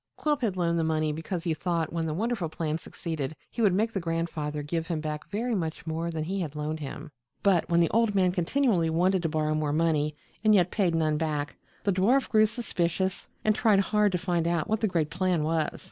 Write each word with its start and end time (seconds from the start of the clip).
Quilp 0.17 0.41
had 0.41 0.57
loaned 0.57 0.79
the 0.79 0.83
money 0.83 1.11
because 1.13 1.43
he 1.43 1.53
thought 1.53 1.93
when 1.93 2.07
the 2.07 2.13
wonderful 2.15 2.49
plan 2.49 2.75
succeeded 2.79 3.35
he 3.51 3.61
would 3.61 3.71
make 3.75 3.91
the 3.93 3.99
grandfather 3.99 4.63
give 4.63 4.87
him 4.87 4.99
back 4.99 5.29
very 5.29 5.53
much 5.53 5.85
more 5.85 6.09
than 6.09 6.23
he 6.23 6.39
had 6.41 6.55
loaned 6.55 6.79
him. 6.79 7.11
But 7.43 7.69
when 7.69 7.81
the 7.81 7.89
old 7.91 8.15
man 8.15 8.31
continually 8.31 8.89
wanted 8.89 9.21
to 9.21 9.29
borrow 9.29 9.53
more 9.53 9.73
money 9.73 10.15
and 10.43 10.55
yet 10.55 10.71
paid 10.71 10.95
none 10.95 11.17
back, 11.17 11.55
the 11.83 11.93
dwarf 11.93 12.29
grew 12.29 12.47
suspicious 12.47 13.27
and 13.45 13.53
tried 13.53 13.79
hard 13.79 14.11
to 14.13 14.17
find 14.17 14.47
out 14.47 14.67
what 14.67 14.79
the 14.79 14.87
great 14.87 15.11
plan 15.11 15.43
was. 15.43 15.79